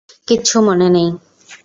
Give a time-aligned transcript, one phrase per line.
[0.27, 1.09] কিচ্ছু মনে নেই।